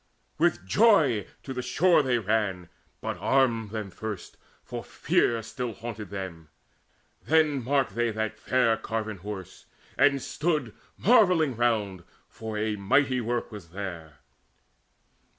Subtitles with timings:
[0.39, 2.69] With joy to the shore they ran,
[3.01, 6.49] But armed them first, for fear still haunted them
[7.27, 9.67] Then marked they that fair carven Horse,
[9.99, 14.21] and stood Marvelling round, for a mighty work was there.